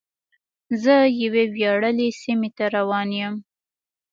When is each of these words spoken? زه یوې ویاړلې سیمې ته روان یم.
زه 0.83 0.95
یوې 1.21 1.43
ویاړلې 1.55 2.09
سیمې 2.21 2.49
ته 2.57 2.65
روان 2.75 3.09
یم. 3.19 3.35